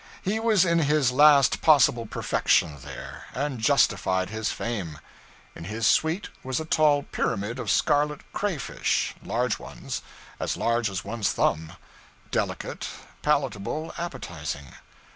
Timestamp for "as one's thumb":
10.89-11.73